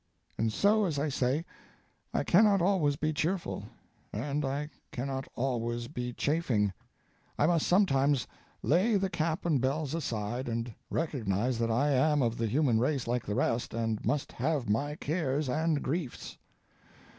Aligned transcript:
And 0.35 0.51
so, 0.51 0.85
as 0.85 0.97
I 0.97 1.09
say, 1.09 1.45
I 2.11 2.23
cannot 2.23 2.59
always 2.59 2.95
be 2.95 3.13
cheerful, 3.13 3.65
and 4.11 4.43
I 4.43 4.71
cannot 4.91 5.27
always 5.35 5.87
be 5.87 6.11
chaffing; 6.11 6.73
I 7.37 7.45
must 7.45 7.67
sometimes 7.67 8.25
lay 8.63 8.95
the 8.97 9.11
cap 9.11 9.45
and 9.45 9.61
bells 9.61 9.93
aside, 9.93 10.49
and 10.49 10.73
recognize 10.89 11.59
that 11.59 11.69
I 11.69 11.91
am 11.91 12.23
of 12.23 12.39
the 12.39 12.47
human 12.47 12.79
race 12.79 13.05
like 13.05 13.27
the 13.27 13.35
rest, 13.35 13.75
and 13.75 14.03
must 14.03 14.31
have 14.31 14.67
my 14.67 14.95
cares 14.95 15.47
and 15.47 15.83
griefs. 15.83 16.39